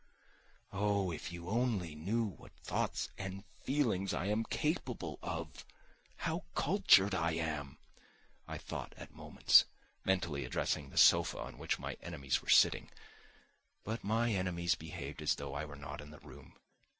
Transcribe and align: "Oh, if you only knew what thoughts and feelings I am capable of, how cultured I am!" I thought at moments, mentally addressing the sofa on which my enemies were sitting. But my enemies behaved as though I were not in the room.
"Oh, 0.73 1.11
if 1.11 1.31
you 1.31 1.47
only 1.47 1.93
knew 1.93 2.23
what 2.25 2.57
thoughts 2.63 3.09
and 3.19 3.43
feelings 3.61 4.15
I 4.15 4.25
am 4.25 4.45
capable 4.45 5.19
of, 5.21 5.63
how 6.15 6.45
cultured 6.55 7.13
I 7.13 7.33
am!" 7.33 7.77
I 8.47 8.57
thought 8.57 8.95
at 8.97 9.13
moments, 9.13 9.65
mentally 10.03 10.43
addressing 10.43 10.89
the 10.89 10.97
sofa 10.97 11.37
on 11.37 11.59
which 11.59 11.77
my 11.77 11.97
enemies 12.01 12.41
were 12.41 12.49
sitting. 12.49 12.89
But 13.83 14.03
my 14.03 14.31
enemies 14.33 14.73
behaved 14.73 15.21
as 15.21 15.35
though 15.35 15.53
I 15.53 15.65
were 15.65 15.75
not 15.75 16.01
in 16.01 16.09
the 16.09 16.17
room. 16.21 16.55